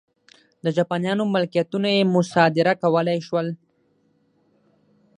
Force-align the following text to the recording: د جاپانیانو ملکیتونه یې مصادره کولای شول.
د 0.63 0.65
جاپانیانو 0.77 1.23
ملکیتونه 1.33 1.87
یې 1.95 2.09
مصادره 2.15 2.73
کولای 2.83 3.19
شول. 3.27 3.47